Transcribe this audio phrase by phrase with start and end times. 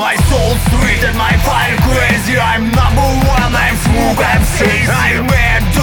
[0.00, 2.38] My soul sweet and my fire crazy.
[2.38, 5.79] I'm number one, I'm smooth, I'm safe I'm mad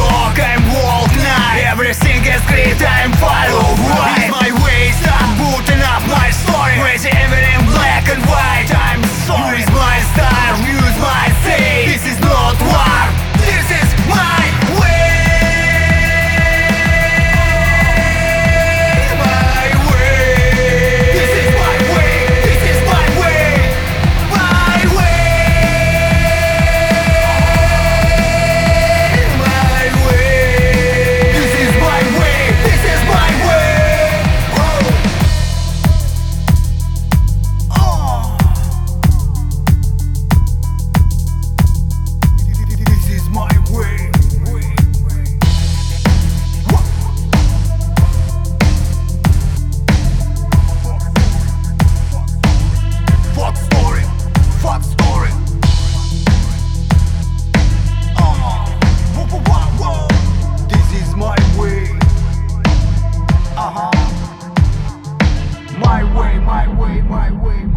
[66.88, 67.77] way, my way.